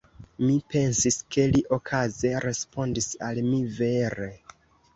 [0.45, 4.35] Mi pensis, ke li okaze respondis al mi vere.